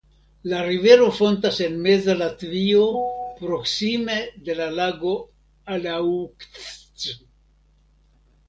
[0.51, 2.87] La rivero fontas en meza Latvio
[3.41, 4.17] proksime
[4.49, 5.13] de la lago
[5.77, 7.09] Alauksts.